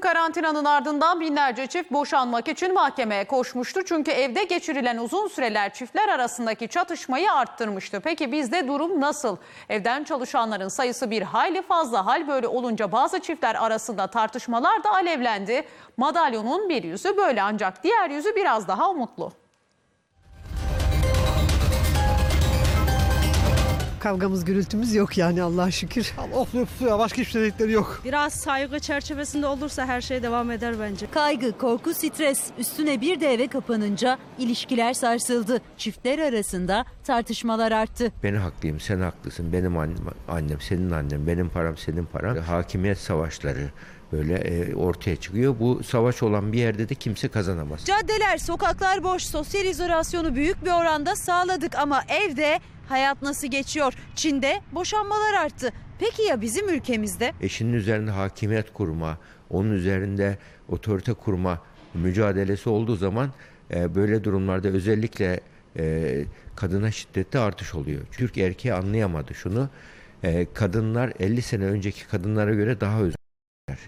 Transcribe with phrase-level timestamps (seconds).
[0.00, 3.84] Karantinanın ardından binlerce çift boşanmak için mahkemeye koşmuştu.
[3.84, 8.00] Çünkü evde geçirilen uzun süreler çiftler arasındaki çatışmayı arttırmıştı.
[8.00, 9.36] Peki bizde durum nasıl?
[9.68, 12.06] Evden çalışanların sayısı bir hayli fazla.
[12.06, 15.64] Hal böyle olunca bazı çiftler arasında tartışmalar da alevlendi.
[15.96, 19.45] Madalyonun bir yüzü böyle ancak diğer yüzü biraz daha umutlu.
[24.06, 26.12] Kavgamız gürültümüz yok yani Allah'a şükür.
[26.34, 28.00] Of ya başka hiçbir dedikleri yok.
[28.04, 31.06] Biraz saygı çerçevesinde olursa her şey devam eder bence.
[31.10, 35.60] Kaygı, korku, stres üstüne bir de eve kapanınca ilişkiler sarsıldı.
[35.76, 38.12] Çiftler arasında tartışmalar arttı.
[38.22, 39.52] Ben haklıyım, sen haklısın.
[39.52, 39.96] Benim annem,
[40.28, 42.36] annem senin annen, benim param, senin paran.
[42.36, 43.70] Hakimiyet savaşları
[44.12, 45.56] böyle e, ortaya çıkıyor.
[45.60, 47.84] Bu savaş olan bir yerde de kimse kazanamaz.
[47.84, 49.22] Caddeler, sokaklar boş.
[49.22, 53.94] Sosyal izolasyonu büyük bir oranda sağladık ama evde hayat nasıl geçiyor?
[54.14, 55.72] Çin'de boşanmalar arttı.
[55.98, 57.32] Peki ya bizim ülkemizde?
[57.40, 59.18] Eşinin üzerinde hakimiyet kurma,
[59.50, 60.38] onun üzerinde
[60.68, 61.62] otorite kurma
[61.94, 63.30] mücadelesi olduğu zaman
[63.74, 65.40] e, böyle durumlarda özellikle
[65.78, 66.24] e,
[66.56, 68.00] kadına şiddette artış oluyor.
[68.12, 69.68] Türk erkeği anlayamadı şunu.
[70.22, 73.14] E, kadınlar 50 sene önceki kadınlara göre daha öz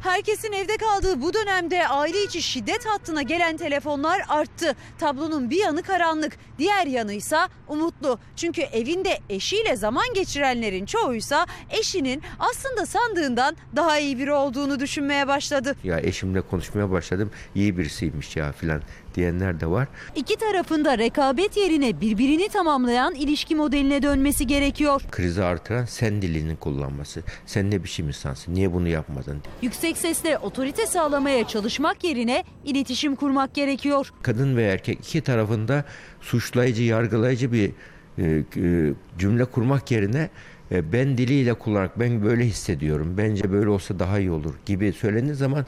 [0.00, 4.74] Herkesin evde kaldığı bu dönemde aile içi şiddet hattına gelen telefonlar arttı.
[4.98, 8.18] Tablonun bir yanı karanlık, diğer yanıysa umutlu.
[8.36, 15.76] Çünkü evinde eşiyle zaman geçirenlerin çoğuysa eşinin aslında sandığından daha iyi biri olduğunu düşünmeye başladı.
[15.84, 18.82] ya eşimle konuşmaya başladım iyi birisiymiş ya filan
[19.14, 19.88] diyenler de var.
[20.14, 25.02] İki tarafında rekabet yerine birbirini tamamlayan ilişki modeline dönmesi gerekiyor.
[25.10, 27.22] Krizi artıran sen dilini kullanması.
[27.46, 28.54] Sen ne biçim insansın?
[28.54, 29.42] Niye bunu yapmadın?
[29.62, 34.12] Yüksek sesle otorite sağlamaya çalışmak yerine iletişim kurmak gerekiyor.
[34.22, 35.84] Kadın ve erkek iki tarafında
[36.20, 37.70] suçlayıcı, yargılayıcı bir
[38.18, 40.30] e, e, cümle kurmak yerine
[40.72, 43.14] e, ben diliyle kullanarak ben böyle hissediyorum.
[43.18, 45.66] Bence böyle olsa daha iyi olur gibi söylendiği zaman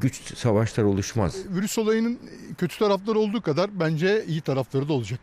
[0.00, 1.36] güç savaşlar oluşmaz.
[1.48, 2.18] Virüs olayının
[2.58, 5.20] kötü tarafları olduğu kadar bence iyi tarafları da olacak.